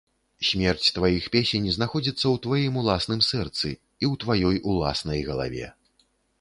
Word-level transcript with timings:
Смерць 0.51 0.93
тваіх 0.95 1.27
песень 1.35 1.67
знаходзіцца 1.75 2.23
ў 2.23 2.35
тваім 2.47 2.81
уласным 2.83 3.21
сэрцы 3.29 3.69
і 3.75 4.05
ў 4.11 4.13
тваёй 4.25 4.55
уласнай 4.75 5.25
галаве. 5.33 5.73